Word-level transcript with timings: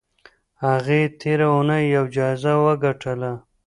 هغې 0.65 1.01
تېره 1.19 1.47
اونۍ 1.55 1.83
یوه 1.95 2.09
جایزه 2.15 2.53
وګټله. 2.65 3.31